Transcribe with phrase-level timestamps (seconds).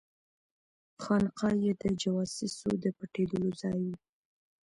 [1.03, 3.95] خانقاه یې د جواسیسو د پټېدلو ځای وو.